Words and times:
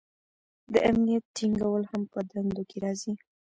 د 0.73 0.75
امنیت 0.89 1.25
ټینګول 1.35 1.83
هم 1.91 2.01
په 2.11 2.19
دندو 2.31 2.63
کې 2.69 2.77
راځي. 2.83 3.13